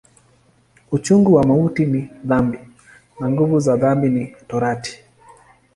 Uchungu 0.91 1.33
wa 1.33 1.43
mauti 1.45 1.85
ni 1.85 2.09
dhambi, 2.25 2.59
na 3.19 3.29
nguvu 3.29 3.59
za 3.59 3.77
dhambi 3.77 4.09
ni 4.09 4.35
Torati. 4.47 4.99